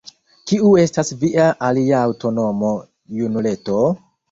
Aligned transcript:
kiu 0.51 0.71
estas 0.83 1.11
via 1.25 1.51
alia 1.69 2.01
antaŭnomo, 2.07 2.73
junuleto? 3.21 3.81